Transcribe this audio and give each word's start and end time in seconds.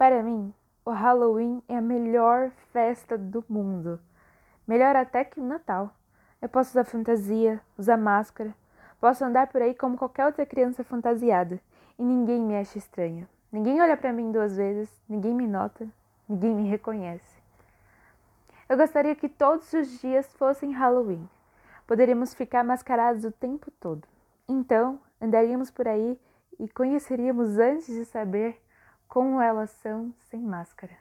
Para 0.00 0.22
mim, 0.22 0.50
o 0.82 0.92
Halloween 0.92 1.62
é 1.68 1.76
a 1.76 1.82
melhor 1.82 2.50
festa 2.72 3.18
do 3.18 3.44
mundo. 3.46 4.00
Melhor 4.66 4.96
até 4.96 5.26
que 5.26 5.38
o 5.38 5.44
Natal. 5.44 5.94
Eu 6.40 6.48
posso 6.48 6.70
usar 6.70 6.84
fantasia, 6.84 7.60
usar 7.76 7.98
máscara, 7.98 8.54
posso 8.98 9.22
andar 9.22 9.48
por 9.48 9.60
aí 9.60 9.74
como 9.74 9.98
qualquer 9.98 10.24
outra 10.24 10.46
criança 10.46 10.82
fantasiada 10.82 11.60
e 11.98 12.02
ninguém 12.02 12.40
me 12.40 12.56
acha 12.56 12.78
estranha. 12.78 13.28
Ninguém 13.52 13.82
olha 13.82 13.94
para 13.94 14.10
mim 14.10 14.32
duas 14.32 14.56
vezes, 14.56 14.88
ninguém 15.06 15.34
me 15.34 15.46
nota, 15.46 15.86
ninguém 16.26 16.54
me 16.54 16.66
reconhece. 16.66 17.38
Eu 18.70 18.78
gostaria 18.78 19.14
que 19.14 19.28
todos 19.28 19.70
os 19.74 20.00
dias 20.00 20.32
fossem 20.32 20.72
Halloween. 20.72 21.28
Poderíamos 21.86 22.32
ficar 22.32 22.64
mascarados 22.64 23.26
o 23.26 23.30
tempo 23.30 23.70
todo. 23.72 24.08
Então, 24.48 24.98
andaríamos 25.20 25.70
por 25.70 25.86
aí 25.86 26.18
e 26.58 26.70
conheceríamos 26.70 27.58
antes 27.58 27.88
de 27.88 28.06
saber 28.06 28.58
como 29.10 29.42
elas 29.42 29.70
são 29.70 30.14
sem 30.30 30.40
máscara. 30.40 30.96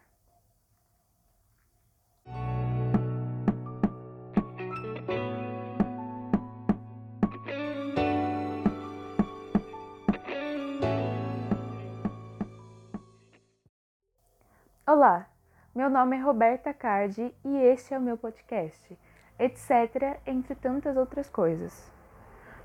Olá, 14.88 15.28
meu 15.76 15.88
nome 15.88 16.18
é 16.18 16.20
Roberta 16.20 16.74
Cardi 16.74 17.32
e 17.46 17.58
este 17.58 17.94
é 17.94 17.98
o 18.00 18.02
meu 18.02 18.18
podcast, 18.18 19.00
etc., 19.38 20.20
entre 20.26 20.56
tantas 20.56 20.98
outras 20.98 21.30
coisas. 21.30 21.92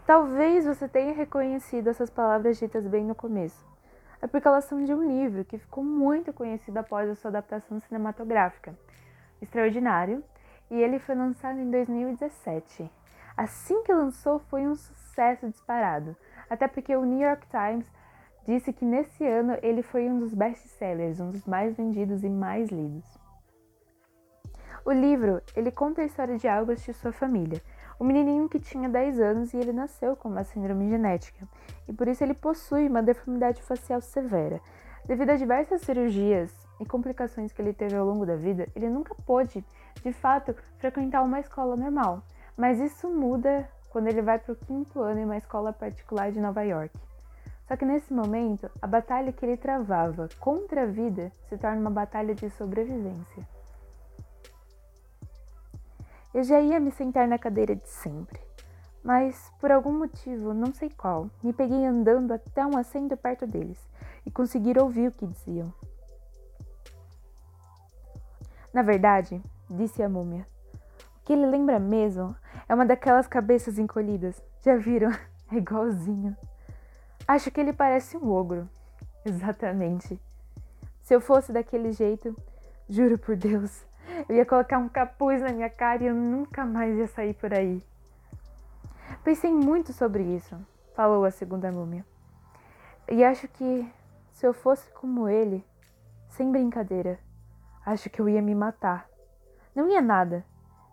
Talvez 0.07 0.65
você 0.65 0.89
tenha 0.89 1.13
reconhecido 1.13 1.89
essas 1.89 2.09
palavras 2.09 2.57
ditas 2.57 2.87
bem 2.87 3.05
no 3.05 3.15
começo 3.15 3.74
é 4.25 4.27
porque 4.27 4.49
elas 4.49 4.65
são 4.65 4.83
de 4.83 4.95
um 4.95 5.07
livro 5.07 5.45
que 5.45 5.59
ficou 5.59 5.85
muito 5.85 6.33
conhecido 6.33 6.79
após 6.79 7.11
a 7.11 7.15
sua 7.15 7.29
adaptação 7.29 7.79
cinematográfica, 7.79 8.75
Extraordinário, 9.43 10.25
e 10.71 10.81
ele 10.81 10.99
foi 10.99 11.15
lançado 11.15 11.59
em 11.59 11.71
2017. 11.71 12.91
Assim 13.37 13.83
que 13.83 13.93
lançou, 13.93 14.39
foi 14.39 14.67
um 14.67 14.75
sucesso 14.75 15.47
disparado, 15.51 16.17
até 16.49 16.67
porque 16.67 16.97
o 16.97 17.05
New 17.05 17.21
York 17.21 17.47
Times 17.49 17.87
disse 18.47 18.73
que 18.73 18.87
nesse 18.87 19.27
ano 19.27 19.59
ele 19.63 19.83
foi 19.83 20.09
um 20.09 20.19
dos 20.19 20.33
best-sellers, 20.33 21.21
um 21.21 21.31
dos 21.31 21.45
mais 21.45 21.77
vendidos 21.77 22.25
e 22.25 22.29
mais 22.31 22.71
lidos. 22.71 23.05
O 24.87 24.91
livro, 24.91 25.43
ele 25.55 25.71
conta 25.71 26.01
a 26.01 26.07
história 26.07 26.39
de 26.39 26.49
August 26.49 26.89
e 26.89 26.95
sua 26.95 27.13
família, 27.13 27.61
um 28.01 28.05
menininho 28.05 28.49
que 28.49 28.59
tinha 28.59 28.89
10 28.89 29.21
anos 29.21 29.55
e 29.55 29.57
ele 29.57 29.73
nasceu 29.73 30.17
com 30.17 30.29
uma 30.29 30.45
síndrome 30.45 30.89
genética, 30.89 31.47
e 31.89 31.93
por 31.93 32.09
isso 32.09 32.23
ele 32.25 32.35
possui 32.35 32.89
uma 32.89 33.03
deformidade 33.03 33.63
facial 33.63 34.01
severa. 34.01 34.61
Devido 35.07 35.31
a 35.31 35.37
diversas 35.37 35.83
cirurgias 35.83 36.51
e 36.81 36.87
complicações 36.87 37.53
que 37.53 37.61
ele 37.61 37.73
teve 37.73 37.95
ao 37.95 38.07
longo 38.07 38.25
da 38.25 38.37
vida, 38.37 38.67
ele 38.75 38.89
nunca 38.89 39.15
pôde, 39.27 39.65
de 40.03 40.13
fato, 40.13 40.55
frequentar 40.79 41.23
uma 41.23 41.41
escola 41.41 41.77
normal. 41.77 42.23
Mas 42.57 42.81
isso 42.81 43.09
muda 43.09 43.69
quando 43.91 44.09
ele 44.09 44.23
vai 44.23 44.39
para 44.39 44.53
o 44.53 44.57
quinto 44.57 45.01
ano 45.01 45.21
em 45.21 45.25
uma 45.25 45.37
escola 45.37 45.73
particular 45.73 46.33
de 46.33 46.41
Nova 46.41 46.63
York. 46.63 46.99
Só 47.69 47.77
que 47.77 47.85
nesse 47.85 48.13
momento, 48.13 48.71
a 48.81 48.87
batalha 48.87 49.33
que 49.33 49.45
ele 49.45 49.57
travava 49.57 50.29
contra 50.39 50.83
a 50.83 50.87
vida 50.87 51.33
se 51.49 51.57
torna 51.57 51.81
uma 51.81 51.91
batalha 51.91 52.35
de 52.35 52.51
sobrevivência. 52.51 53.54
Eu 56.35 56.43
já 56.43 56.61
ia 56.61 56.81
me 56.81 56.91
sentar 56.91 57.29
na 57.29 57.39
cadeira 57.39 57.77
de 57.77 57.89
sempre, 57.89 58.41
mas 59.05 59.53
por 59.61 59.71
algum 59.71 59.97
motivo, 59.97 60.53
não 60.53 60.75
sei 60.75 60.91
qual, 60.91 61.31
me 61.41 61.53
peguei 61.53 61.87
andando 61.87 62.33
até 62.35 62.67
um 62.67 62.77
assento 62.77 63.17
perto 63.17 63.47
deles 63.47 63.79
e 64.27 64.33
consegui 64.33 64.77
ouvir 64.77 65.07
o 65.07 65.13
que 65.13 65.29
diziam. 65.29 65.73
Na 68.73 68.83
verdade, 68.83 69.41
disse 69.71 70.03
a 70.03 70.09
múmia, 70.09 70.45
o 71.21 71.25
que 71.25 71.33
ele 71.33 71.47
lembra 71.47 71.79
mesmo 71.79 72.35
é 72.69 72.75
uma 72.75 72.85
daquelas 72.85 73.29
cabeças 73.29 73.79
encolhidas. 73.79 74.43
Já 74.61 74.77
viram? 74.77 75.13
É 75.53 75.57
igualzinho. 75.57 76.35
Acho 77.29 77.51
que 77.51 77.61
ele 77.61 77.73
parece 77.73 78.17
um 78.17 78.33
ogro. 78.33 78.69
Exatamente. 79.25 80.19
Se 81.03 81.15
eu 81.15 81.21
fosse 81.21 81.53
daquele 81.53 81.93
jeito, 81.93 82.35
juro 82.89 83.19
por 83.19 83.37
Deus, 83.37 83.85
eu 84.29 84.37
ia 84.37 84.47
colocar 84.47 84.79
um 84.79 84.89
capuz 84.89 85.43
na 85.43 85.53
minha 85.53 85.69
cara 85.69 86.03
e 86.03 86.07
eu 86.07 86.15
nunca 86.15 86.65
mais 86.65 86.97
ia 86.97 87.07
sair 87.07 87.35
por 87.35 87.53
aí. 87.53 87.83
Pensei 89.23 89.53
muito 89.53 89.93
sobre 89.93 90.23
isso, 90.23 90.57
falou 90.95 91.25
a 91.25 91.31
segunda 91.31 91.71
múmia. 91.71 92.05
E 93.11 93.23
acho 93.23 93.47
que 93.49 93.91
se 94.33 94.47
eu 94.47 94.55
fosse 94.55 94.91
como 94.93 95.29
ele, 95.29 95.65
sem 96.31 96.51
brincadeira, 96.51 97.19
acho 97.85 98.09
que 98.09 98.21
eu 98.21 98.29
ia 98.29 98.41
me 98.41 98.55
matar. 98.55 99.09
Não 99.75 99.89
ia 99.89 100.01
nada, 100.01 100.45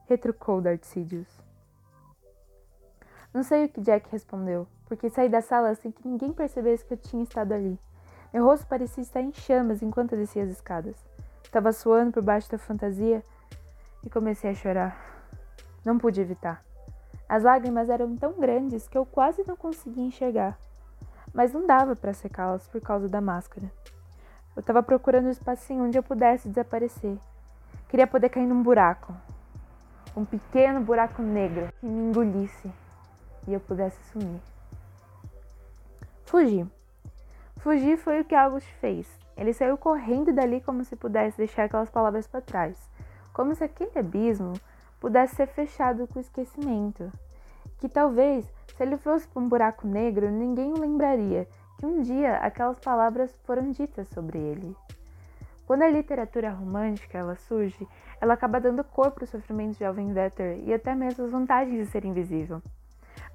retrucou 0.08 0.62
Darth 0.62 0.84
Sidious. 0.84 1.42
Não 3.34 3.44
sei 3.44 3.66
o 3.66 3.70
que 3.70 3.80
Jack 3.80 4.10
respondeu, 4.12 4.68
porque 4.86 5.10
saí 5.10 5.30
da 5.30 5.42
sala 5.42 5.74
sem 5.76 5.90
que 5.90 6.06
ninguém 6.06 6.34
percebesse 6.34 6.86
que 6.86 6.94
eu 6.94 6.98
tinha 6.98 7.24
estado 7.24 7.54
ali. 7.54 7.80
Meu 8.34 8.44
rosto 8.44 8.68
parecia 8.68 9.02
estar 9.02 9.22
em 9.22 9.32
chamas 9.32 9.82
enquanto 9.82 10.18
descia 10.18 10.44
as 10.44 10.50
escadas. 10.50 10.96
Estava 11.44 11.72
suando 11.72 12.12
por 12.12 12.24
baixo 12.24 12.50
da 12.50 12.58
fantasia 12.58 13.24
e 14.04 14.10
comecei 14.10 14.52
a 14.52 14.56
chorar. 14.56 14.98
Não 15.84 15.98
pude 15.98 16.22
evitar. 16.22 16.64
As 17.28 17.44
lágrimas 17.44 17.90
eram 17.90 18.16
tão 18.16 18.34
grandes 18.34 18.88
que 18.88 18.98
eu 18.98 19.06
quase 19.06 19.44
não 19.48 19.56
conseguia 19.56 20.04
enxergar, 20.04 20.58
mas 21.34 21.54
não 21.54 21.66
dava 21.66 21.96
para 21.96 22.14
secá-las 22.14 22.68
por 22.68 22.82
causa 22.82 23.08
da 23.08 23.22
máscara. 23.22 23.72
Eu 24.56 24.60
estava 24.60 24.84
procurando 24.84 25.28
um 25.28 25.32
espacinho 25.32 25.86
onde 25.86 25.98
eu 25.98 26.04
pudesse 26.04 26.50
desaparecer. 26.50 27.18
Queria 27.88 28.06
poder 28.06 28.30
cair 28.30 28.46
num 28.46 28.62
buraco, 28.62 29.14
um 30.16 30.26
pequeno 30.26 30.82
buraco 30.82 31.22
negro 31.22 31.72
que 31.80 31.86
me 31.86 32.10
engolisse 32.10 32.70
e 33.48 33.54
eu 33.54 33.60
pudesse 33.60 33.98
sumir. 34.12 34.42
Fugi. 36.26 36.66
Fugir 37.58 37.98
foi 37.98 38.22
o 38.22 38.26
que 38.26 38.36
August 38.36 38.68
fez. 38.80 39.08
Ele 39.42 39.54
saiu 39.54 39.76
correndo 39.76 40.32
dali 40.32 40.62
como 40.62 40.86
se 40.86 40.96
pudesse 40.96 41.36
deixar 41.36 41.64
aquelas 41.64 41.90
palavras 41.90 42.28
para 42.28 42.42
trás, 42.42 42.78
como 43.34 43.56
se 43.56 43.64
aquele 43.64 43.98
abismo 43.98 44.54
pudesse 45.00 45.36
ser 45.36 45.48
fechado 45.48 46.06
com 46.06 46.20
esquecimento. 46.20 47.12
Que 47.80 47.90
talvez, 47.90 48.46
se 48.78 48.84
ele 48.84 48.98
fosse 48.98 49.28
para 49.28 49.42
um 49.42 49.50
buraco 49.50 49.88
negro, 49.88 50.30
ninguém 50.30 50.72
o 50.72 50.80
lembraria 50.80 51.48
que 51.80 51.88
um 51.88 52.04
dia 52.04 52.36
aquelas 52.36 52.80
palavras 52.80 53.36
foram 53.44 53.72
ditas 53.72 54.08
sobre 54.10 54.38
ele. 54.38 54.76
Quando 55.66 55.82
a 55.82 55.90
literatura 55.90 56.52
romântica 56.52 57.18
ela 57.18 57.36
surge, 57.36 57.88
ela 58.22 58.36
acaba 58.36 58.62
dando 58.62 58.84
corpo 58.84 59.16
para 59.16 59.24
o 59.24 59.28
sofrimento 59.28 59.74
de 59.74 59.80
jovem 59.80 60.14
Vetter 60.14 60.60
e 60.60 60.72
até 60.72 60.94
mesmo 60.94 61.26
as 61.26 61.32
vantagens 61.32 61.84
de 61.84 61.92
ser 61.92 62.06
invisível. 62.06 62.62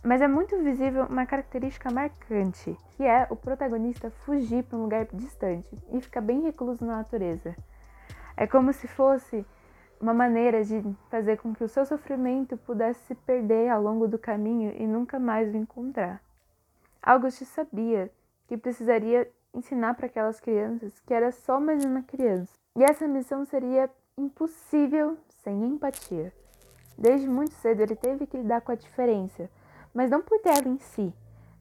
Mas 0.06 0.22
é 0.22 0.28
muito 0.28 0.56
visível 0.62 1.04
uma 1.06 1.26
característica 1.26 1.90
marcante, 1.90 2.78
que 2.90 3.02
é 3.02 3.26
o 3.28 3.34
protagonista 3.34 4.08
fugir 4.08 4.62
para 4.62 4.78
um 4.78 4.82
lugar 4.82 5.08
distante 5.12 5.68
e 5.90 6.00
ficar 6.00 6.20
bem 6.20 6.42
recluso 6.42 6.84
na 6.84 6.98
natureza. 6.98 7.56
É 8.36 8.46
como 8.46 8.72
se 8.72 8.86
fosse 8.86 9.44
uma 10.00 10.14
maneira 10.14 10.62
de 10.62 10.80
fazer 11.10 11.38
com 11.38 11.52
que 11.52 11.64
o 11.64 11.68
seu 11.68 11.84
sofrimento 11.84 12.56
pudesse 12.56 13.00
se 13.00 13.16
perder 13.16 13.68
ao 13.68 13.82
longo 13.82 14.06
do 14.06 14.16
caminho 14.16 14.72
e 14.78 14.86
nunca 14.86 15.18
mais 15.18 15.52
o 15.52 15.56
encontrar. 15.56 16.22
August 17.02 17.42
sabia 17.42 18.08
que 18.46 18.56
precisaria 18.56 19.28
ensinar 19.52 19.94
para 19.94 20.06
aquelas 20.06 20.38
crianças 20.38 21.00
que 21.00 21.12
era 21.12 21.32
só 21.32 21.58
mais 21.58 21.84
uma 21.84 22.02
criança. 22.02 22.52
E 22.76 22.84
essa 22.84 23.08
missão 23.08 23.44
seria 23.44 23.90
impossível 24.16 25.18
sem 25.42 25.64
empatia. 25.64 26.32
Desde 26.96 27.28
muito 27.28 27.54
cedo 27.54 27.80
ele 27.80 27.96
teve 27.96 28.24
que 28.24 28.36
lidar 28.36 28.60
com 28.60 28.70
a 28.70 28.76
diferença, 28.76 29.50
mas 29.96 30.10
não 30.10 30.20
por 30.20 30.38
ela 30.44 30.68
em 30.68 30.78
si, 30.78 31.10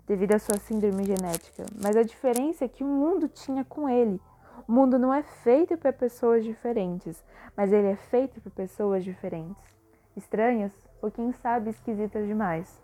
devido 0.05 0.33
à 0.33 0.39
sua 0.39 0.57
síndrome 0.57 1.05
genética, 1.05 1.65
mas 1.81 1.95
a 1.95 2.03
diferença 2.03 2.67
que 2.67 2.83
o 2.83 2.87
mundo 2.87 3.29
tinha 3.29 3.63
com 3.63 3.87
ele. 3.87 4.19
O 4.67 4.73
mundo 4.73 4.99
não 4.99 5.13
é 5.13 5.23
feito 5.23 5.77
para 5.77 5.93
pessoas 5.93 6.43
diferentes, 6.43 7.23
mas 7.55 7.71
ele 7.71 7.87
é 7.87 7.95
feito 7.95 8.41
para 8.41 8.51
pessoas 8.51 9.05
diferentes. 9.05 9.63
Estranhas 10.17 10.73
ou 11.01 11.09
quem 11.09 11.31
sabe 11.31 11.69
esquisitas 11.69 12.27
demais. 12.27 12.77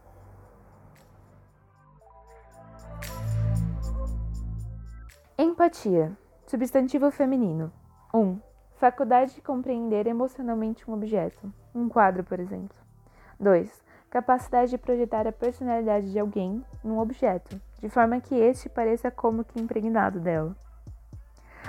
Empatia. 5.37 6.17
Substantivo 6.47 7.11
feminino. 7.11 7.73
1. 8.13 8.19
Um, 8.19 8.39
faculdade 8.75 9.35
de 9.35 9.41
compreender 9.41 10.07
emocionalmente 10.07 10.89
um 10.89 10.93
objeto. 10.93 11.53
Um 11.75 11.89
quadro, 11.89 12.23
por 12.23 12.39
exemplo. 12.39 12.77
2 13.37 13.90
capacidade 14.11 14.71
de 14.71 14.77
projetar 14.77 15.25
a 15.25 15.31
personalidade 15.31 16.11
de 16.11 16.19
alguém 16.19 16.63
num 16.83 16.99
objeto, 16.99 17.59
de 17.79 17.87
forma 17.87 18.19
que 18.19 18.35
este 18.35 18.67
pareça 18.67 19.09
como 19.09 19.45
que 19.45 19.59
impregnado 19.59 20.19
dela. 20.19 20.53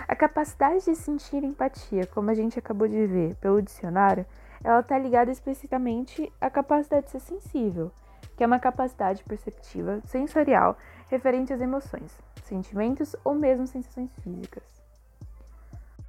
A 0.09 0.17
capacidade 0.17 0.85
de 0.85 0.97
sentir 0.97 1.45
empatia, 1.45 2.05
como 2.09 2.31
a 2.31 2.35
gente 2.35 2.59
acabou 2.59 2.89
de 2.89 3.07
ver 3.07 3.37
pelo 3.37 3.63
dicionário, 3.63 4.27
ela 4.65 4.81
está 4.81 4.99
ligada 4.99 5.31
especificamente 5.31 6.33
à 6.41 6.51
capacidade 6.51 7.07
de 7.07 7.13
ser 7.13 7.21
sensível, 7.21 7.93
que 8.37 8.43
é 8.43 8.47
uma 8.47 8.59
capacidade 8.59 9.23
perceptiva 9.23 10.01
sensorial 10.05 10.77
referente 11.09 11.53
às 11.53 11.61
emoções, 11.61 12.19
sentimentos 12.43 13.15
ou 13.25 13.37
mesmo 13.37 13.69
sensações 13.69 14.11
físicas. 14.17 14.65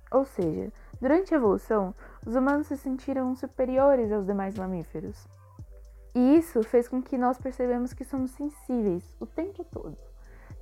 Ou 0.09 0.25
seja, 0.25 0.71
durante 0.99 1.31
a 1.31 1.37
evolução, 1.37 1.93
os 2.25 2.35
humanos 2.35 2.67
se 2.67 2.77
sentiram 2.77 3.35
superiores 3.35 4.11
aos 4.11 4.25
demais 4.25 4.57
mamíferos. 4.57 5.27
E 6.15 6.37
isso 6.37 6.61
fez 6.63 6.87
com 6.87 7.01
que 7.01 7.17
nós 7.17 7.37
percebamos 7.37 7.93
que 7.93 8.03
somos 8.03 8.31
sensíveis 8.31 9.03
o 9.19 9.25
tempo 9.25 9.63
todo. 9.63 9.97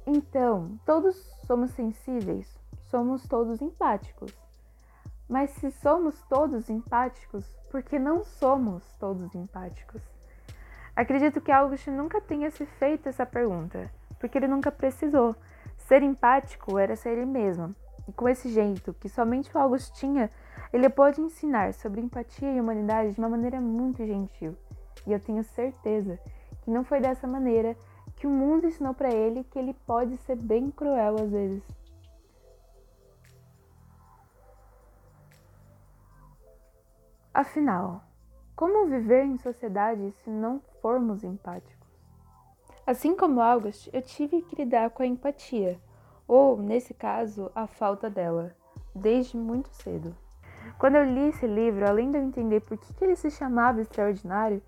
Então, 0.06 0.80
todos 0.86 1.16
somos 1.46 1.72
sensíveis, 1.72 2.58
somos 2.90 3.28
todos 3.28 3.62
empáticos. 3.62 4.34
Mas 5.28 5.52
se 5.52 5.72
somos 5.72 6.22
todos 6.24 6.70
empáticos, 6.70 7.46
por 7.70 7.84
que 7.84 8.00
não 8.00 8.24
somos 8.24 8.84
todos 9.00 9.34
empáticos? 9.36 10.02
Acredito 10.96 11.40
que 11.40 11.52
August 11.52 11.88
nunca 11.88 12.20
tenha 12.20 12.52
se 12.52 12.66
feito 12.66 13.08
essa 13.08 13.26
pergunta, 13.26 13.90
porque 14.20 14.38
ele 14.38 14.48
nunca 14.48 14.72
precisou. 14.72 15.36
Ser 15.78 16.04
empático 16.04 16.78
era 16.78 16.96
ser 16.96 17.12
ele 17.12 17.26
mesmo. 17.26 17.74
E 18.08 18.12
com 18.12 18.28
esse 18.28 18.50
jeito 18.50 18.94
que 18.94 19.08
somente 19.08 19.56
o 19.56 19.60
August 19.60 19.94
tinha, 19.96 20.30
ele 20.74 20.90
pôde 20.90 21.22
ensinar 21.22 21.74
sobre 21.74 22.02
empatia 22.02 22.52
e 22.52 22.60
humanidade 22.60 23.14
de 23.14 23.20
uma 23.20 23.30
maneira 23.30 23.62
muito 23.62 24.06
gentil. 24.06 24.58
E 25.06 25.12
eu 25.12 25.20
tenho 25.20 25.44
certeza 25.44 26.20
que 26.62 26.72
não 26.72 26.84
foi 26.84 27.00
dessa 27.00 27.28
maneira 27.28 27.76
que 28.16 28.28
o 28.28 28.30
mundo 28.30 28.68
ensinou 28.68 28.94
para 28.94 29.12
ele 29.12 29.44
que 29.46 29.58
ele 29.58 29.74
pode 29.86 30.18
ser 30.18 30.36
bem 30.36 30.70
cruel 30.70 31.16
às 31.16 31.32
vezes. 31.32 31.64
Afinal, 37.34 38.04
como 38.56 38.88
viver 38.88 39.24
em 39.24 39.38
sociedade 39.38 40.12
se 40.12 40.30
não 40.30 40.62
formos 40.82 41.24
empáticos? 41.24 41.82
Assim 42.86 43.16
como 43.16 43.42
August, 43.42 43.90
eu 43.94 44.02
tive 44.02 44.42
que 44.42 44.56
lidar 44.56 44.90
com 44.90 45.02
a 45.02 45.08
empatia, 45.08 45.80
ou, 46.28 46.58
nesse 46.58 46.94
caso, 46.94 47.50
a 47.56 47.66
falta 47.66 48.10
dela, 48.10 48.56
desde 48.94 49.38
muito 49.38 49.70
cedo. 49.70 50.16
Quando 50.78 50.96
eu 50.96 51.04
li 51.06 51.30
esse 51.30 51.48
livro, 51.48 51.88
além 51.88 52.12
de 52.12 52.18
eu 52.18 52.24
entender 52.24 52.60
por 52.62 52.78
que, 52.78 53.04
ele 53.04 53.16
se 53.16 53.32
chamava 53.32 53.82
extraordinário, 53.82 54.62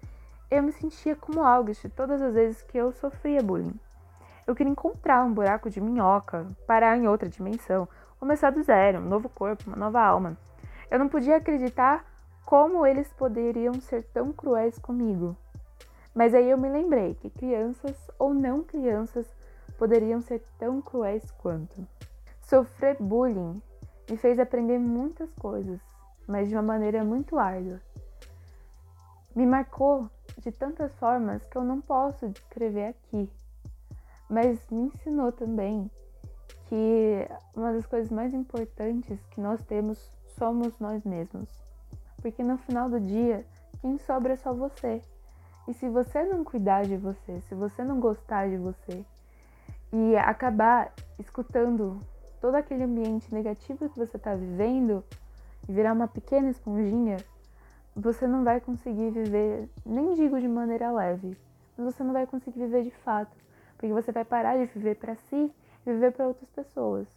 eu 0.57 0.63
me 0.63 0.71
sentia 0.71 1.15
como 1.15 1.43
August 1.43 1.85
todas 1.95 2.21
as 2.21 2.33
vezes 2.33 2.61
que 2.61 2.77
eu 2.77 2.91
sofria 2.91 3.41
bullying. 3.41 3.73
Eu 4.45 4.53
queria 4.53 4.71
encontrar 4.71 5.23
um 5.23 5.33
buraco 5.33 5.69
de 5.69 5.81
minhoca, 5.81 6.45
parar 6.67 6.97
em 6.97 7.07
outra 7.07 7.27
dimensão, 7.27 7.87
começar 8.19 8.51
do 8.51 8.61
zero, 8.61 8.99
um 8.99 9.09
novo 9.09 9.29
corpo, 9.29 9.63
uma 9.67 9.75
nova 9.75 10.01
alma. 10.01 10.37
Eu 10.91 10.99
não 10.99 11.09
podia 11.09 11.37
acreditar 11.37 12.05
como 12.45 12.85
eles 12.85 13.11
poderiam 13.13 13.73
ser 13.81 14.03
tão 14.13 14.31
cruéis 14.31 14.77
comigo. 14.77 15.35
Mas 16.13 16.35
aí 16.35 16.49
eu 16.49 16.57
me 16.57 16.69
lembrei 16.69 17.15
que 17.15 17.29
crianças 17.29 17.95
ou 18.19 18.33
não 18.33 18.63
crianças 18.63 19.25
poderiam 19.79 20.21
ser 20.21 20.43
tão 20.59 20.81
cruéis 20.81 21.31
quanto. 21.31 21.87
Sofrer 22.41 22.97
bullying 22.99 23.59
me 24.07 24.17
fez 24.17 24.37
aprender 24.37 24.77
muitas 24.77 25.33
coisas, 25.33 25.79
mas 26.27 26.47
de 26.47 26.53
uma 26.53 26.61
maneira 26.61 27.03
muito 27.03 27.39
árdua. 27.39 27.81
Me 29.35 29.47
marcou 29.47 30.07
de 30.37 30.51
tantas 30.51 30.93
formas 30.95 31.45
que 31.45 31.57
eu 31.57 31.63
não 31.63 31.81
posso 31.81 32.29
descrever 32.29 32.87
aqui, 32.87 33.29
mas 34.29 34.59
me 34.69 34.83
ensinou 34.83 35.31
também 35.31 35.89
que 36.67 37.27
uma 37.55 37.71
das 37.73 37.85
coisas 37.85 38.09
mais 38.09 38.33
importantes 38.33 39.19
que 39.31 39.39
nós 39.39 39.63
temos 39.63 40.11
somos 40.37 40.77
nós 40.79 41.03
mesmos. 41.03 41.49
Porque 42.21 42.43
no 42.43 42.57
final 42.57 42.89
do 42.89 42.99
dia, 42.99 43.45
quem 43.81 43.97
sobra 43.99 44.33
é 44.33 44.35
só 44.37 44.53
você. 44.53 45.01
E 45.67 45.73
se 45.73 45.87
você 45.87 46.23
não 46.23 46.43
cuidar 46.43 46.83
de 46.83 46.97
você, 46.97 47.41
se 47.41 47.55
você 47.55 47.83
não 47.83 47.99
gostar 47.99 48.49
de 48.49 48.57
você 48.57 49.05
e 49.91 50.15
acabar 50.17 50.91
escutando 51.19 51.99
todo 52.41 52.55
aquele 52.55 52.83
ambiente 52.83 53.33
negativo 53.33 53.87
que 53.89 53.97
você 53.97 54.17
está 54.17 54.35
vivendo 54.35 55.03
e 55.67 55.71
virar 55.71 55.93
uma 55.93 56.07
pequena 56.07 56.49
esponjinha, 56.49 57.17
você 57.95 58.25
não 58.27 58.43
vai 58.43 58.59
conseguir 58.59 59.11
viver, 59.11 59.69
nem 59.85 60.13
digo 60.13 60.39
de 60.39 60.47
maneira 60.47 60.91
leve, 60.91 61.37
mas 61.77 61.93
você 61.93 62.03
não 62.03 62.13
vai 62.13 62.25
conseguir 62.25 62.59
viver 62.59 62.83
de 62.83 62.91
fato, 62.91 63.35
porque 63.77 63.93
você 63.93 64.11
vai 64.11 64.25
parar 64.25 64.57
de 64.57 64.65
viver 64.73 64.95
para 64.95 65.15
si 65.15 65.53
e 65.85 65.91
viver 65.91 66.11
para 66.11 66.27
outras 66.27 66.49
pessoas. 66.49 67.07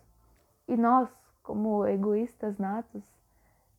E 0.68 0.76
nós, 0.76 1.08
como 1.42 1.86
egoístas 1.86 2.58
natos, 2.58 3.04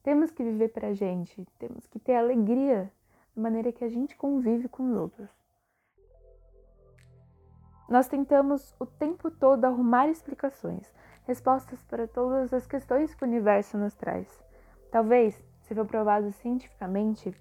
temos 0.02 0.32
que 0.32 0.44
viver 0.44 0.70
para 0.70 0.88
a 0.88 0.94
gente, 0.94 1.46
temos 1.60 1.86
que 1.86 2.00
ter 2.00 2.16
alegria 2.16 2.92
da 3.36 3.42
maneira 3.42 3.72
que 3.72 3.84
a 3.84 3.90
gente 3.90 4.16
convive 4.16 4.68
com 4.68 4.90
os 4.90 4.98
outros. 4.98 5.30
Nós 7.88 8.08
tentamos 8.08 8.76
o 8.80 8.86
tempo 8.86 9.30
todo 9.30 9.66
arrumar 9.66 10.10
explicações, 10.10 10.92
respostas 11.26 11.82
para 11.84 12.08
todas 12.08 12.54
as 12.54 12.66
questões 12.66 13.14
que 13.14 13.24
o 13.24 13.28
universo 13.28 13.78
nos 13.78 13.94
traz. 13.94 14.28
Talvez 14.92 15.42
se 15.68 15.76
for 15.76 15.86
provado 15.86 16.32
cientificamente 16.32 17.36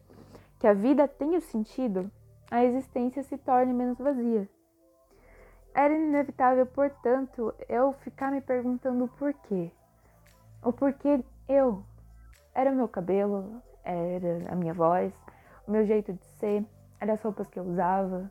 que 0.59 0.67
a 0.67 0.73
vida 0.73 1.07
tem 1.07 1.37
o 1.37 1.41
sentido, 1.41 2.11
a 2.51 2.65
existência 2.65 3.23
se 3.23 3.39
torne 3.39 3.73
menos 3.73 3.99
vazia. 3.99 4.49
Era 5.75 5.95
inevitável, 5.95 6.67
portanto, 6.67 7.55
eu 7.69 7.93
ficar 7.93 8.33
me 8.33 8.41
perguntando 8.41 9.05
o 9.05 9.09
porquê. 9.09 9.71
O 10.63 10.73
porquê 10.73 11.23
eu. 11.49 11.85
Era 12.55 12.71
o 12.71 12.75
meu 12.75 12.89
cabelo, 12.89 13.63
era 13.85 14.51
a 14.51 14.57
minha 14.57 14.73
voz, 14.73 15.13
o 15.67 15.71
meu 15.71 15.85
jeito 15.85 16.13
de 16.13 16.25
ser, 16.39 16.65
eram 16.99 17.15
as 17.15 17.23
roupas 17.23 17.47
que 17.49 17.59
eu 17.59 17.65
usava, 17.65 18.31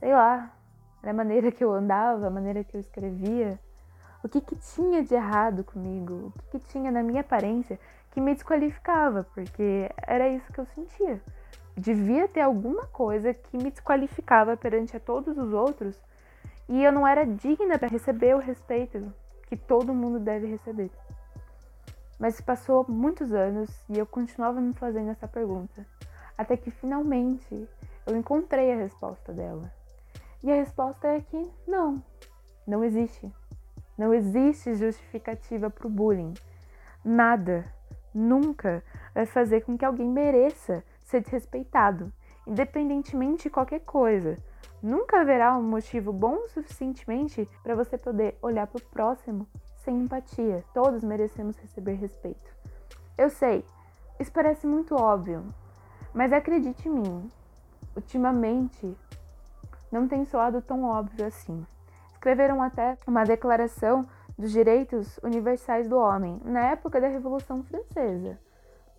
sei 0.00 0.12
lá, 0.12 0.52
era 1.00 1.12
a 1.12 1.14
maneira 1.14 1.52
que 1.52 1.62
eu 1.62 1.72
andava, 1.72 2.26
a 2.26 2.30
maneira 2.30 2.64
que 2.64 2.76
eu 2.76 2.80
escrevia. 2.80 3.60
O 4.24 4.28
que, 4.28 4.40
que 4.40 4.56
tinha 4.56 5.04
de 5.04 5.14
errado 5.14 5.62
comigo? 5.62 6.32
O 6.34 6.42
que, 6.50 6.58
que 6.58 6.66
tinha 6.66 6.90
na 6.90 7.02
minha 7.02 7.20
aparência 7.20 7.78
que 8.14 8.20
me 8.20 8.32
desqualificava, 8.32 9.24
porque 9.34 9.90
era 10.06 10.28
isso 10.28 10.50
que 10.52 10.60
eu 10.60 10.66
sentia. 10.66 11.20
Devia 11.76 12.28
ter 12.28 12.42
alguma 12.42 12.86
coisa 12.86 13.34
que 13.34 13.56
me 13.56 13.72
desqualificava 13.72 14.56
perante 14.56 14.96
a 14.96 15.00
todos 15.00 15.36
os 15.36 15.52
outros 15.52 16.00
e 16.68 16.82
eu 16.82 16.92
não 16.92 17.04
era 17.04 17.26
digna 17.26 17.76
para 17.76 17.88
receber 17.88 18.36
o 18.36 18.38
respeito 18.38 19.12
que 19.48 19.56
todo 19.56 19.92
mundo 19.92 20.20
deve 20.20 20.46
receber. 20.46 20.92
Mas 22.16 22.40
passou 22.40 22.86
muitos 22.88 23.32
anos 23.32 23.68
e 23.88 23.98
eu 23.98 24.06
continuava 24.06 24.60
me 24.60 24.72
fazendo 24.74 25.10
essa 25.10 25.26
pergunta, 25.26 25.84
até 26.38 26.56
que 26.56 26.70
finalmente 26.70 27.68
eu 28.06 28.16
encontrei 28.16 28.72
a 28.72 28.76
resposta 28.76 29.32
dela. 29.32 29.72
E 30.40 30.52
a 30.52 30.54
resposta 30.54 31.08
é 31.08 31.20
que 31.20 31.50
não, 31.66 32.00
não 32.64 32.84
existe. 32.84 33.28
Não 33.98 34.14
existe 34.14 34.76
justificativa 34.76 35.68
para 35.68 35.86
o 35.88 35.90
bullying. 35.90 36.34
Nada 37.04 37.73
nunca 38.14 38.82
vai 39.14 39.26
fazer 39.26 39.62
com 39.62 39.76
que 39.76 39.84
alguém 39.84 40.08
mereça 40.08 40.84
ser 41.02 41.20
desrespeitado, 41.20 42.12
independentemente 42.46 43.44
de 43.44 43.50
qualquer 43.50 43.80
coisa. 43.80 44.38
Nunca 44.82 45.20
haverá 45.20 45.56
um 45.56 45.62
motivo 45.62 46.12
bom 46.12 46.36
o 46.36 46.48
suficientemente 46.48 47.48
para 47.62 47.74
você 47.74 47.96
poder 47.96 48.36
olhar 48.42 48.66
para 48.66 48.78
o 48.78 48.90
próximo 48.90 49.48
sem 49.84 50.00
empatia. 50.00 50.64
Todos 50.72 51.02
merecemos 51.02 51.56
receber 51.58 51.94
respeito. 51.94 52.54
Eu 53.16 53.30
sei, 53.30 53.64
isso 54.18 54.32
parece 54.32 54.66
muito 54.66 54.94
óbvio, 54.94 55.44
mas 56.12 56.32
acredite 56.32 56.88
em 56.88 56.92
mim, 56.92 57.30
ultimamente 57.96 58.96
não 59.90 60.08
tem 60.08 60.24
soado 60.24 60.60
tão 60.60 60.84
óbvio 60.84 61.26
assim. 61.26 61.64
Escreveram 62.12 62.62
até 62.62 62.98
uma 63.06 63.24
declaração 63.24 64.06
dos 64.38 64.50
direitos 64.50 65.18
universais 65.22 65.88
do 65.88 65.96
homem 65.96 66.40
na 66.44 66.70
época 66.70 67.00
da 67.00 67.08
Revolução 67.08 67.62
Francesa, 67.62 68.38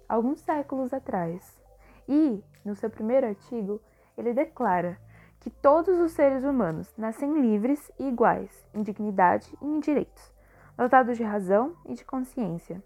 alguns 0.08 0.40
séculos 0.42 0.94
atrás. 0.94 1.62
E, 2.08 2.44
no 2.64 2.76
seu 2.76 2.90
primeiro 2.90 3.28
artigo, 3.28 3.82
ele 4.18 4.34
declara 4.34 4.98
que 5.40 5.50
todos 5.50 6.00
os 6.00 6.14
seres 6.14 6.44
humanos 6.44 6.94
nascem 6.98 7.40
livres 7.40 7.92
e 8.00 8.08
iguais 8.08 8.68
em 8.74 8.82
dignidade 8.82 9.56
e 9.62 9.66
em 9.66 9.80
direitos, 9.80 10.34
dotados 10.78 11.18
de 11.18 11.24
razão 11.24 11.76
e 11.86 11.94
de 11.94 12.04
consciência. 12.06 12.82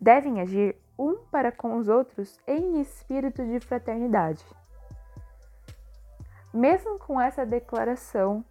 Devem 0.00 0.40
agir 0.40 0.76
um 0.98 1.16
para 1.30 1.50
com 1.50 1.76
os 1.76 1.88
outros 1.88 2.38
em 2.46 2.80
espírito 2.80 3.44
de 3.44 3.60
fraternidade. 3.60 4.44
Mesmo 6.52 6.98
com 6.98 7.20
essa 7.20 7.44
declaração, 7.44 8.44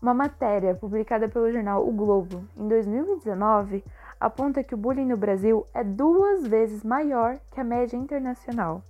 uma 0.00 0.12
matéria 0.12 0.74
publicada 0.74 1.28
pelo 1.28 1.50
jornal 1.50 1.86
O 1.86 1.92
Globo 1.92 2.44
em 2.56 2.68
2019 2.68 3.84
aponta 4.20 4.62
que 4.62 4.74
o 4.74 4.78
bullying 4.78 5.06
no 5.06 5.16
Brasil 5.16 5.66
é 5.74 5.82
duas 5.82 6.46
vezes 6.46 6.84
maior 6.84 7.38
que 7.50 7.60
a 7.60 7.64
média 7.64 7.96
internacional. 7.96 8.82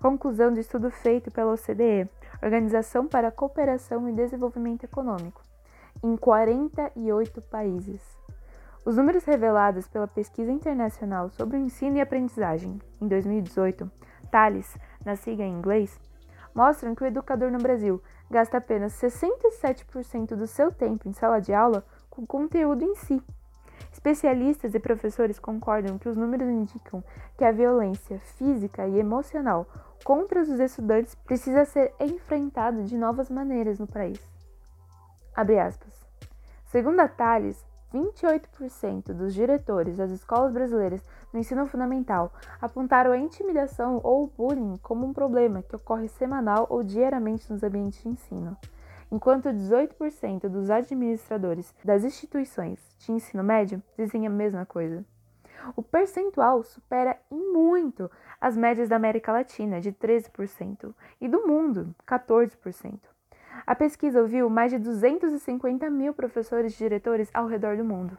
Conclusão 0.00 0.52
do 0.52 0.58
estudo 0.60 0.90
feito 0.90 1.30
pela 1.30 1.52
OCDE, 1.52 2.08
Organização 2.42 3.06
para 3.06 3.28
a 3.28 3.32
Cooperação 3.32 4.08
e 4.08 4.12
Desenvolvimento 4.12 4.84
Econômico, 4.84 5.40
em 6.02 6.16
48 6.16 7.40
países. 7.42 8.00
Os 8.84 8.96
números 8.96 9.24
revelados 9.24 9.86
pela 9.86 10.08
Pesquisa 10.08 10.50
Internacional 10.50 11.30
sobre 11.30 11.56
o 11.56 11.60
Ensino 11.60 11.98
e 11.98 12.00
Aprendizagem 12.00 12.80
em 13.00 13.06
2018, 13.06 13.88
TALES, 14.28 14.76
na 15.04 15.14
sigla 15.14 15.44
em 15.44 15.52
inglês, 15.52 16.00
mostram 16.52 16.94
que 16.94 17.04
o 17.04 17.06
educador 17.06 17.52
no 17.52 17.58
Brasil 17.58 18.02
gasta 18.32 18.58
apenas 18.58 18.94
67% 18.94 20.34
do 20.34 20.46
seu 20.48 20.72
tempo 20.72 21.08
em 21.08 21.12
sala 21.12 21.40
de 21.40 21.54
aula 21.54 21.84
com 22.10 22.22
o 22.22 22.26
conteúdo 22.26 22.82
em 22.82 22.94
si, 22.96 23.22
Especialistas 23.92 24.74
e 24.74 24.80
professores 24.80 25.38
concordam 25.38 25.98
que 25.98 26.08
os 26.08 26.16
números 26.16 26.48
indicam 26.48 27.04
que 27.36 27.44
a 27.44 27.52
violência 27.52 28.18
física 28.18 28.86
e 28.86 28.98
emocional 28.98 29.66
contra 30.02 30.40
os 30.40 30.48
estudantes 30.48 31.14
precisa 31.14 31.64
ser 31.64 31.94
enfrentada 32.00 32.82
de 32.82 32.96
novas 32.96 33.30
maneiras 33.30 33.78
no 33.78 33.86
país. 33.86 34.20
Abre 35.34 35.58
aspas. 35.58 35.92
Segundo 36.66 37.00
a 37.00 37.08
Thales, 37.08 37.64
28% 37.92 39.12
dos 39.12 39.34
diretores 39.34 39.96
das 39.96 40.10
escolas 40.10 40.52
brasileiras 40.52 41.02
no 41.32 41.38
ensino 41.38 41.66
fundamental 41.66 42.32
apontaram 42.60 43.12
a 43.12 43.18
intimidação 43.18 44.00
ou 44.02 44.24
o 44.24 44.26
bullying 44.26 44.78
como 44.82 45.06
um 45.06 45.12
problema 45.12 45.62
que 45.62 45.76
ocorre 45.76 46.08
semanal 46.08 46.66
ou 46.70 46.82
diariamente 46.82 47.52
nos 47.52 47.62
ambientes 47.62 48.02
de 48.02 48.08
ensino, 48.08 48.56
enquanto 49.10 49.48
18% 49.48 50.48
dos 50.48 50.70
administradores 50.70 51.74
das 51.84 52.04
instituições 52.04 52.80
de 52.98 53.12
ensino 53.12 53.44
médio 53.44 53.82
dizem 53.96 54.26
a 54.26 54.30
mesma 54.30 54.64
coisa. 54.64 55.04
O 55.76 55.82
percentual 55.82 56.62
supera 56.62 57.16
em 57.30 57.52
muito 57.52 58.10
as 58.40 58.56
médias 58.56 58.88
da 58.88 58.96
América 58.96 59.32
Latina, 59.32 59.80
de 59.80 59.92
13%, 59.92 60.92
e 61.20 61.28
do 61.28 61.46
mundo, 61.46 61.94
14%. 62.06 62.98
A 63.66 63.74
pesquisa 63.74 64.20
ouviu 64.20 64.50
mais 64.50 64.72
de 64.72 64.78
250 64.78 65.88
mil 65.88 66.12
professores 66.12 66.74
e 66.74 66.78
diretores 66.78 67.30
ao 67.32 67.46
redor 67.46 67.76
do 67.76 67.84
mundo. 67.84 68.16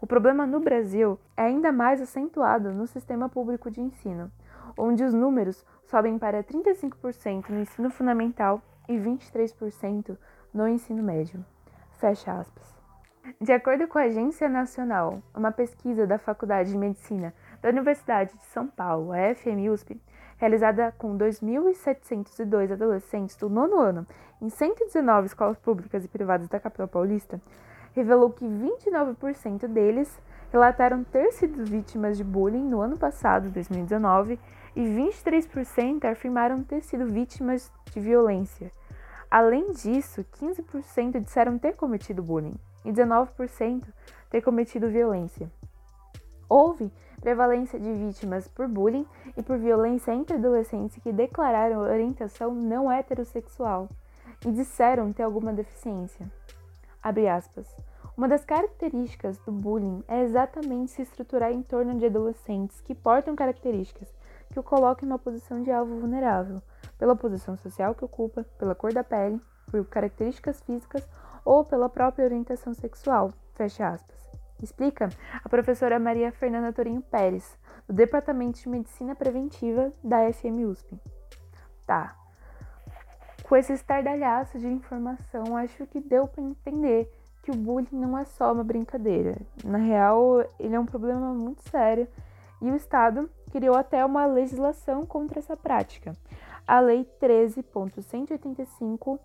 O 0.00 0.06
problema 0.06 0.46
no 0.46 0.60
Brasil 0.60 1.18
é 1.36 1.42
ainda 1.42 1.72
mais 1.72 2.00
acentuado 2.00 2.72
no 2.72 2.86
sistema 2.86 3.28
público 3.28 3.70
de 3.70 3.80
ensino, 3.80 4.30
onde 4.76 5.04
os 5.04 5.14
números 5.14 5.64
sobem 5.84 6.18
para 6.18 6.42
35% 6.44 7.48
no 7.48 7.60
ensino 7.60 7.90
fundamental 7.90 8.62
e 8.88 8.94
23% 8.94 10.16
no 10.52 10.68
ensino 10.68 11.02
médio. 11.02 11.44
Fecha 11.98 12.32
aspas. 12.32 12.76
De 13.40 13.52
acordo 13.52 13.88
com 13.88 13.98
a 13.98 14.02
Agência 14.02 14.48
Nacional, 14.48 15.20
uma 15.34 15.50
pesquisa 15.50 16.06
da 16.06 16.18
Faculdade 16.18 16.70
de 16.70 16.78
Medicina 16.78 17.34
da 17.60 17.70
Universidade 17.70 18.32
de 18.32 18.44
São 18.44 18.68
Paulo, 18.68 19.12
a 19.12 19.34
FMUSP, 19.34 20.00
realizada 20.36 20.92
com 20.98 21.16
2.702 21.16 22.72
adolescentes 22.72 23.36
do 23.36 23.48
nono 23.48 23.78
ano 23.78 24.06
em 24.40 24.48
119 24.48 25.26
escolas 25.26 25.58
públicas 25.58 26.04
e 26.04 26.08
privadas 26.08 26.48
da 26.48 26.60
capital 26.60 26.88
paulista, 26.88 27.40
revelou 27.94 28.30
que 28.30 28.44
29% 28.44 29.66
deles 29.66 30.20
relataram 30.52 31.02
ter 31.02 31.32
sido 31.32 31.64
vítimas 31.64 32.16
de 32.16 32.24
bullying 32.24 32.68
no 32.68 32.80
ano 32.80 32.98
passado, 32.98 33.50
2019, 33.50 34.38
e 34.74 34.82
23% 34.82 36.04
afirmaram 36.04 36.62
ter 36.62 36.82
sido 36.82 37.06
vítimas 37.06 37.72
de 37.90 37.98
violência. 37.98 38.70
Além 39.30 39.72
disso, 39.72 40.24
15% 40.40 41.20
disseram 41.20 41.58
ter 41.58 41.74
cometido 41.74 42.22
bullying 42.22 42.56
e 42.84 42.92
19% 42.92 43.82
ter 44.30 44.42
cometido 44.42 44.88
violência. 44.88 45.50
Houve 46.48 46.92
prevalência 47.26 47.76
de 47.76 47.92
vítimas 47.92 48.46
por 48.46 48.68
bullying 48.68 49.04
e 49.36 49.42
por 49.42 49.58
violência 49.58 50.14
entre 50.14 50.36
adolescentes 50.36 51.02
que 51.02 51.10
declararam 51.10 51.80
orientação 51.80 52.54
não 52.54 52.88
heterossexual 52.88 53.88
e 54.46 54.52
disseram 54.52 55.12
ter 55.12 55.24
alguma 55.24 55.52
deficiência. 55.52 56.24
Uma 58.16 58.28
das 58.28 58.44
características 58.44 59.38
do 59.40 59.50
bullying 59.50 60.04
é 60.06 60.22
exatamente 60.22 60.92
se 60.92 61.02
estruturar 61.02 61.50
em 61.50 61.62
torno 61.62 61.98
de 61.98 62.06
adolescentes 62.06 62.80
que 62.80 62.94
portam 62.94 63.34
características 63.34 64.08
que 64.52 64.60
o 64.60 64.62
colocam 64.62 65.08
em 65.08 65.10
uma 65.10 65.18
posição 65.18 65.64
de 65.64 65.72
alvo 65.72 65.98
vulnerável, 65.98 66.62
pela 66.96 67.16
posição 67.16 67.56
social 67.56 67.92
que 67.92 68.04
ocupa, 68.04 68.46
pela 68.56 68.76
cor 68.76 68.92
da 68.92 69.02
pele, 69.02 69.40
por 69.68 69.84
características 69.86 70.60
físicas 70.60 71.04
ou 71.44 71.64
pela 71.64 71.88
própria 71.88 72.24
orientação 72.24 72.72
sexual. 72.72 73.32
Fecha 73.56 73.88
aspas. 73.88 74.25
Explica 74.62 75.08
a 75.44 75.48
professora 75.48 75.98
Maria 75.98 76.32
Fernanda 76.32 76.72
Torinho 76.72 77.02
Pérez, 77.02 77.58
do 77.86 77.94
Departamento 77.94 78.58
de 78.58 78.68
Medicina 78.68 79.14
Preventiva 79.14 79.92
da 80.02 80.32
FMUSP. 80.32 80.98
Tá. 81.86 82.16
Com 83.42 83.54
esse 83.56 83.72
estardalhaço 83.72 84.58
de 84.58 84.66
informação, 84.66 85.56
acho 85.56 85.86
que 85.86 86.00
deu 86.00 86.26
para 86.26 86.42
entender 86.42 87.08
que 87.42 87.52
o 87.52 87.56
bullying 87.56 87.86
não 87.92 88.18
é 88.18 88.24
só 88.24 88.52
uma 88.52 88.64
brincadeira. 88.64 89.36
Na 89.64 89.78
real, 89.78 90.44
ele 90.58 90.74
é 90.74 90.80
um 90.80 90.86
problema 90.86 91.32
muito 91.32 91.62
sério 91.70 92.08
e 92.60 92.68
o 92.70 92.74
Estado 92.74 93.30
criou 93.52 93.76
até 93.76 94.04
uma 94.04 94.26
legislação 94.26 95.06
contra 95.06 95.38
essa 95.38 95.56
prática. 95.56 96.12
A 96.66 96.80
Lei 96.80 97.08
13.185 97.22 99.20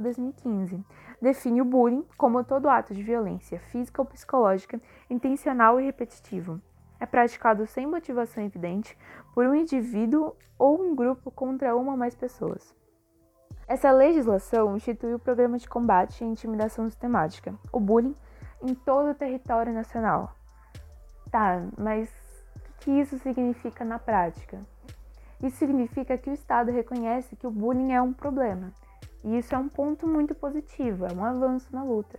2015 0.00 0.82
define 1.20 1.60
o 1.60 1.64
bullying 1.64 2.04
como 2.16 2.42
todo 2.44 2.68
ato 2.68 2.94
de 2.94 3.02
violência 3.02 3.58
física 3.58 4.00
ou 4.00 4.06
psicológica 4.06 4.80
intencional 5.10 5.80
e 5.80 5.84
repetitivo. 5.84 6.60
É 7.00 7.06
praticado 7.06 7.66
sem 7.66 7.86
motivação 7.86 8.42
evidente 8.42 8.96
por 9.34 9.46
um 9.46 9.54
indivíduo 9.54 10.34
ou 10.58 10.80
um 10.80 10.94
grupo 10.94 11.30
contra 11.30 11.76
uma 11.76 11.92
ou 11.92 11.98
mais 11.98 12.14
pessoas. 12.14 12.74
Essa 13.66 13.90
legislação 13.92 14.76
institui 14.76 15.14
o 15.14 15.18
Programa 15.18 15.58
de 15.58 15.68
Combate 15.68 16.24
à 16.24 16.26
Intimidação 16.26 16.88
Sistemática, 16.88 17.54
o 17.70 17.78
bullying, 17.78 18.16
em 18.62 18.74
todo 18.74 19.10
o 19.10 19.14
território 19.14 19.72
nacional. 19.72 20.34
Tá, 21.30 21.62
mas 21.76 22.08
o 22.56 22.78
que 22.80 22.90
isso 22.90 23.18
significa 23.18 23.84
na 23.84 23.98
prática? 23.98 24.58
Isso 25.42 25.58
significa 25.58 26.16
que 26.16 26.30
o 26.30 26.32
Estado 26.32 26.72
reconhece 26.72 27.36
que 27.36 27.46
o 27.46 27.50
bullying 27.50 27.92
é 27.92 28.02
um 28.02 28.12
problema 28.12 28.72
e 29.24 29.38
isso 29.38 29.54
é 29.54 29.58
um 29.58 29.68
ponto 29.68 30.06
muito 30.06 30.34
positivo, 30.34 31.06
é 31.06 31.12
um 31.12 31.24
avanço 31.24 31.68
na 31.72 31.82
luta. 31.82 32.18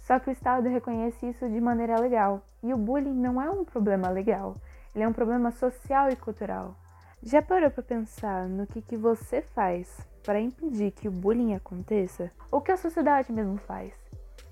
Só 0.00 0.18
que 0.18 0.30
o 0.30 0.32
Estado 0.32 0.68
reconhece 0.68 1.28
isso 1.28 1.48
de 1.48 1.60
maneira 1.60 2.00
legal. 2.00 2.42
E 2.62 2.72
o 2.72 2.76
bullying 2.76 3.14
não 3.14 3.40
é 3.40 3.50
um 3.50 3.64
problema 3.64 4.08
legal, 4.08 4.56
ele 4.94 5.04
é 5.04 5.08
um 5.08 5.12
problema 5.12 5.50
social 5.50 6.08
e 6.08 6.16
cultural. 6.16 6.76
Já 7.22 7.40
parou 7.40 7.70
para 7.70 7.82
pensar 7.82 8.48
no 8.48 8.66
que, 8.66 8.82
que 8.82 8.96
você 8.96 9.42
faz 9.42 10.06
para 10.24 10.40
impedir 10.40 10.90
que 10.92 11.08
o 11.08 11.12
bullying 11.12 11.54
aconteça? 11.54 12.30
O 12.50 12.60
que 12.60 12.72
a 12.72 12.76
sociedade 12.76 13.32
mesmo 13.32 13.58
faz? 13.58 13.92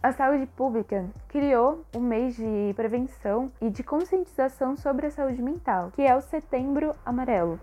A 0.03 0.13
saúde 0.13 0.47
pública 0.47 1.09
criou 1.29 1.85
um 1.95 2.01
mês 2.01 2.35
de 2.35 2.73
prevenção 2.75 3.53
e 3.61 3.69
de 3.69 3.83
conscientização 3.83 4.77
sobre 4.77 5.07
a 5.07 5.11
saúde 5.11 5.43
mental, 5.43 5.91
que 5.91 6.03
é 6.03 6.17
o 6.17 6.23
Setembro 6.23 6.95
Amarelo. 7.05 7.61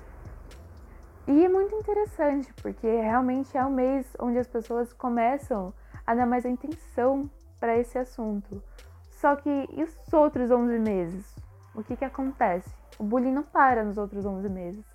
E 1.28 1.44
é 1.44 1.50
muito 1.50 1.76
interessante, 1.76 2.54
porque 2.62 2.88
realmente 2.88 3.58
é 3.58 3.66
um 3.66 3.70
mês 3.70 4.08
onde 4.18 4.38
as 4.38 4.48
pessoas 4.48 4.94
começam 4.94 5.74
a 6.06 6.16
dar 6.16 6.26
mais 6.26 6.46
atenção 6.46 7.30
para 7.60 7.78
esse 7.78 7.98
assunto. 7.98 8.64
Só 9.12 9.36
que 9.36 9.50
e 9.50 9.84
os 9.84 10.14
outros 10.14 10.50
11 10.50 10.80
meses? 10.80 11.36
O 11.76 11.84
que, 11.84 11.98
que 11.98 12.06
acontece? 12.06 12.74
O 12.98 13.04
bullying 13.04 13.34
não 13.34 13.44
para 13.44 13.84
nos 13.84 13.98
outros 13.98 14.26
11 14.26 14.48
meses. 14.48 14.86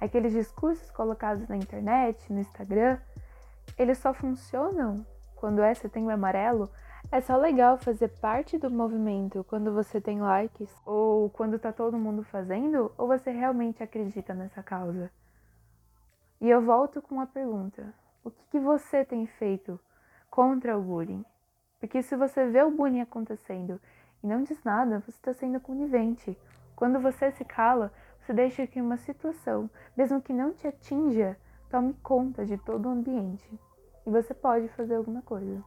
Aqueles 0.00 0.32
discursos 0.32 0.88
colocados 0.92 1.48
na 1.48 1.56
internet, 1.56 2.32
no 2.32 2.38
Instagram, 2.38 2.98
eles 3.76 3.98
só 3.98 4.14
funcionam 4.14 5.04
quando 5.34 5.62
é 5.62 5.74
setembro 5.74 6.14
amarelo. 6.14 6.70
É 7.10 7.20
só 7.20 7.36
legal 7.36 7.76
fazer 7.76 8.06
parte 8.20 8.56
do 8.56 8.70
movimento 8.70 9.44
quando 9.48 9.72
você 9.72 10.00
tem 10.00 10.20
likes 10.20 10.70
ou 10.86 11.28
quando 11.30 11.58
tá 11.58 11.72
todo 11.72 11.98
mundo 11.98 12.22
fazendo, 12.22 12.92
ou 12.96 13.08
você 13.08 13.32
realmente 13.32 13.82
acredita 13.82 14.32
nessa 14.32 14.62
causa? 14.62 15.10
E 16.42 16.50
eu 16.50 16.60
volto 16.60 17.00
com 17.00 17.14
uma 17.14 17.26
pergunta: 17.26 17.94
o 18.24 18.30
que, 18.30 18.44
que 18.50 18.58
você 18.58 19.04
tem 19.04 19.28
feito 19.28 19.78
contra 20.28 20.76
o 20.76 20.82
bullying? 20.82 21.24
Porque 21.78 22.02
se 22.02 22.16
você 22.16 22.48
vê 22.48 22.64
o 22.64 22.70
bullying 22.70 23.00
acontecendo 23.00 23.80
e 24.20 24.26
não 24.26 24.42
diz 24.42 24.60
nada, 24.64 24.98
você 24.98 25.10
está 25.10 25.32
sendo 25.32 25.60
conivente. 25.60 26.36
Quando 26.74 26.98
você 26.98 27.30
se 27.30 27.44
cala, 27.44 27.92
você 28.18 28.32
deixa 28.32 28.66
que 28.66 28.80
uma 28.80 28.96
situação, 28.96 29.70
mesmo 29.96 30.20
que 30.20 30.32
não 30.32 30.52
te 30.52 30.66
atinja, 30.66 31.38
tome 31.70 31.94
conta 32.02 32.44
de 32.44 32.58
todo 32.58 32.88
o 32.88 32.92
ambiente. 32.92 33.48
E 34.04 34.10
você 34.10 34.34
pode 34.34 34.66
fazer 34.70 34.96
alguma 34.96 35.22
coisa. 35.22 35.62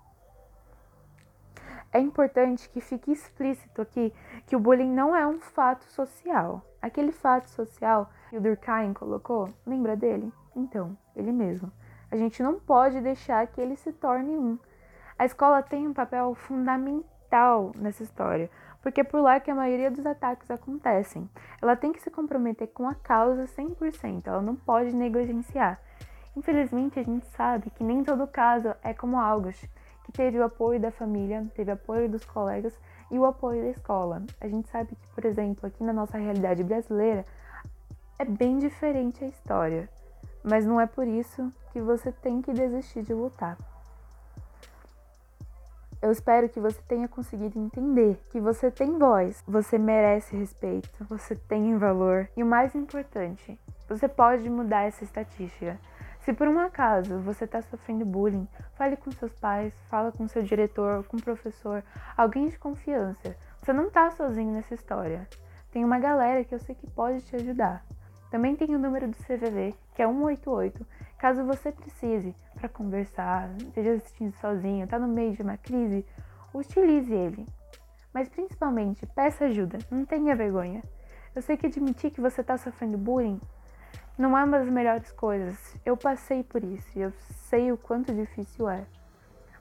É 1.90 2.02
importante 2.02 2.70
que 2.70 2.82
fique 2.82 3.14
explícito 3.14 3.82
aqui 3.82 4.14
que 4.46 4.58
o 4.58 4.60
bullying 4.60 4.92
não 4.92 5.16
é 5.16 5.26
um 5.26 5.40
fato 5.40 5.86
social. 5.86 6.62
Aquele 6.82 7.14
fato 7.14 7.50
social 7.50 8.12
que 8.30 8.38
o 8.38 8.42
Durkheim 8.42 8.92
colocou, 8.94 9.48
lembra 9.66 9.96
dele? 9.96 10.34
Então, 10.56 10.98
ele 11.16 11.32
mesmo. 11.32 11.72
A 12.10 12.16
gente 12.16 12.42
não 12.42 12.60
pode 12.60 13.02
deixar 13.02 13.46
que 13.48 13.60
ele 13.60 13.76
se 13.76 13.92
torne 13.92 14.38
um. 14.38 14.58
A 15.18 15.26
escola 15.26 15.62
tem 15.62 15.88
um 15.88 15.94
papel 15.94 16.34
fundamental 16.34 17.72
nessa 17.76 18.04
história, 18.04 18.50
porque 18.82 19.02
é 19.02 19.04
por 19.04 19.22
lá 19.22 19.40
que 19.40 19.52
a 19.52 19.56
maioria 19.56 19.92
dos 19.92 20.06
ataques 20.06 20.50
acontecem. 20.50 21.30
Ela 21.62 21.76
tem 21.76 21.92
que 21.92 22.02
se 22.02 22.10
comprometer 22.10 22.68
com 22.68 22.88
a 22.88 22.96
causa 22.96 23.46
100%, 23.46 24.28
ela 24.28 24.42
não 24.42 24.56
pode 24.56 24.96
negligenciar. 24.96 25.80
Infelizmente, 26.36 27.00
a 27.00 27.04
gente 27.04 27.26
sabe 27.28 27.70
que 27.72 27.84
nem 27.84 28.04
todo 28.04 28.28
caso 28.28 28.74
é 28.84 28.94
como 28.94 29.18
August, 29.18 29.66
que 30.04 30.12
teve 30.12 30.38
o 30.38 30.44
apoio 30.44 30.80
da 30.80 30.92
família, 30.92 31.46
teve 31.56 31.72
apoio 31.72 32.08
dos 32.08 32.24
colegas 32.24 32.78
e 33.10 33.18
o 33.18 33.26
apoio 33.26 33.64
da 33.64 33.70
escola. 33.70 34.24
A 34.40 34.48
gente 34.48 34.70
sabe 34.70 34.96
que, 34.96 35.08
por 35.16 35.26
exemplo, 35.26 35.66
aqui 35.66 35.84
na 35.84 35.94
nossa 35.94 36.18
realidade 36.18 36.64
brasileira, 36.64 37.26
é 38.20 38.26
bem 38.26 38.60
diferente 38.60 39.24
a 39.24 39.28
história 39.28 39.90
mas 40.46 40.66
não 40.66 40.80
é 40.80 40.86
por 40.86 41.08
isso 41.08 41.52
que 41.72 41.82
você 41.82 42.12
tem 42.12 42.42
que 42.42 42.54
desistir 42.54 43.02
de 43.02 43.14
lutar. 43.14 43.58
Eu 46.02 46.12
espero 46.12 46.48
que 46.48 46.60
você 46.60 46.80
tenha 46.88 47.08
conseguido 47.08 47.58
entender 47.58 48.22
que 48.30 48.40
você 48.40 48.70
tem 48.70 49.00
voz, 49.00 49.44
você 49.48 49.78
merece 49.78 50.38
respeito, 50.38 51.04
você 51.06 51.36
tem 51.36 51.76
valor 51.78 52.30
e 52.38 52.44
o 52.44 52.46
mais 52.46 52.76
importante, 52.76 53.60
você 53.90 54.08
pode 54.08 54.48
mudar 54.48 54.84
essa 54.84 55.04
estatística. 55.04 55.80
Se 56.20 56.34
por 56.34 56.48
um 56.48 56.60
acaso 56.60 57.20
você 57.20 57.46
está 57.46 57.62
sofrendo 57.62 58.06
bullying, 58.06 58.48
fale 58.76 58.98
com 58.98 59.12
seus 59.12 59.34
pais, 59.34 59.74
fala 59.90 60.12
com 60.12 60.28
seu 60.28 60.44
diretor, 60.44 61.04
com 61.06 61.18
professor, 61.18 61.84
alguém 62.16 62.50
de 62.50 62.58
confiança. 62.60 63.36
Você 63.62 63.74
não 63.74 63.88
está 63.88 64.12
sozinho 64.12 64.54
nessa 64.54 64.76
história. 64.76 65.28
Tem 65.72 65.84
uma 65.84 65.98
galera 65.98 66.44
que 66.44 66.54
eu 66.54 66.60
sei 66.60 66.76
que 66.76 66.88
pode 66.88 67.22
te 67.22 67.36
ajudar. 67.36 67.84
Também 68.30 68.56
tem 68.56 68.76
o 68.76 68.80
número 68.80 69.08
do 69.08 69.18
CVV, 69.18 69.76
que 69.96 70.02
é 70.02 70.06
188, 70.06 70.86
caso 71.18 71.46
você 71.46 71.72
precise 71.72 72.36
para 72.54 72.68
conversar, 72.68 73.50
esteja 73.58 73.94
assistindo 73.94 74.34
sozinho, 74.34 74.84
está 74.84 75.00
no 75.00 75.08
meio 75.08 75.34
de 75.34 75.42
uma 75.42 75.58
crise, 75.58 76.06
utilize 76.54 77.14
ele. 77.14 77.48
Mas 78.14 78.28
principalmente, 78.28 79.06
peça 79.08 79.46
ajuda, 79.46 79.78
não 79.90 80.06
tenha 80.06 80.36
vergonha. 80.36 80.84
Eu 81.34 81.42
sei 81.42 81.56
que 81.58 81.68
admitir 81.68 82.12
que 82.12 82.22
você 82.22 82.42
está 82.42 82.58
sofrendo 82.58 82.98
bullying 82.98 83.40
não 84.18 84.38
é 84.38 84.44
uma 84.44 84.60
das 84.60 84.70
melhores 84.70 85.12
coisas. 85.14 85.76
Eu 85.86 85.96
passei 85.96 86.44
por 86.44 86.64
isso 86.64 86.88
e 86.98 87.02
eu 87.02 87.12
sei 87.50 87.72
o 87.72 87.78
quanto 87.78 88.14
difícil 88.14 88.70
é. 88.70 88.86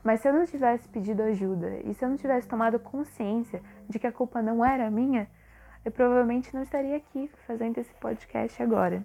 Mas 0.02 0.20
se 0.20 0.28
eu 0.28 0.32
não 0.32 0.44
tivesse 0.44 0.88
pedido 0.88 1.22
ajuda 1.22 1.78
e 1.84 1.94
se 1.94 2.04
eu 2.04 2.08
não 2.08 2.16
tivesse 2.16 2.46
tomado 2.46 2.78
consciência 2.78 3.62
de 3.88 3.98
que 3.98 4.06
a 4.06 4.12
culpa 4.12 4.42
não 4.42 4.64
era 4.64 4.90
minha, 4.90 5.28
eu 5.84 5.90
provavelmente 5.90 6.52
não 6.54 6.62
estaria 6.62 6.96
aqui 6.96 7.30
fazendo 7.46 7.78
esse 7.78 7.94
podcast 7.94 8.62
agora. 8.62 9.04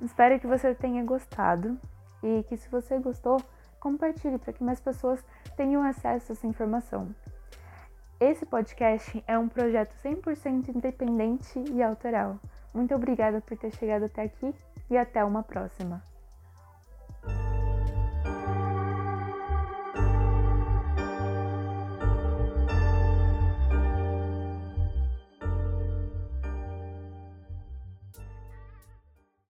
Espero 0.00 0.40
que 0.40 0.46
você 0.46 0.74
tenha 0.74 1.04
gostado 1.04 1.78
e 2.22 2.42
que 2.44 2.56
se 2.56 2.68
você 2.68 2.98
gostou, 2.98 3.40
compartilhe 3.78 4.38
para 4.38 4.52
que 4.52 4.64
mais 4.64 4.80
pessoas 4.80 5.24
tenham 5.56 5.82
acesso 5.82 6.32
a 6.32 6.34
essa 6.34 6.46
informação. 6.46 7.14
Esse 8.18 8.44
podcast 8.44 9.22
é 9.26 9.38
um 9.38 9.48
projeto 9.48 9.94
100% 10.04 10.74
independente 10.74 11.58
e 11.72 11.82
autoral. 11.82 12.38
Muito 12.74 12.94
obrigada 12.94 13.40
por 13.40 13.56
ter 13.56 13.74
chegado 13.74 14.04
até 14.04 14.22
aqui 14.22 14.54
e 14.90 14.96
até 14.96 15.24
uma 15.24 15.42
próxima. 15.42 16.09